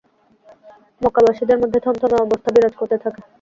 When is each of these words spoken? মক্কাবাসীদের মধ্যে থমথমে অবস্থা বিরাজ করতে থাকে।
মক্কাবাসীদের 1.01 1.57
মধ্যে 1.61 1.79
থমথমে 1.81 2.17
অবস্থা 2.21 2.49
বিরাজ 2.53 2.73
করতে 2.77 2.97
থাকে। 3.03 3.19